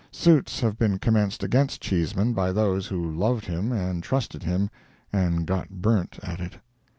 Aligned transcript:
Suits 0.09 0.61
have 0.61 0.79
been 0.79 0.97
commenced 0.97 1.43
against 1.43 1.79
Cheesman 1.79 2.33
by 2.33 2.51
those 2.51 2.87
who 2.87 3.07
loved 3.11 3.45
him 3.45 3.71
and 3.71 4.01
trusted 4.01 4.41
him, 4.41 4.71
and 5.13 5.45
got 5.45 5.69
burnt 5.69 6.17
at 6.23 6.39
it. 6.39 6.57